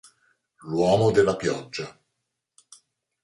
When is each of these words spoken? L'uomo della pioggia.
L'uomo 0.63 1.11
della 1.11 1.35
pioggia. 1.35 1.95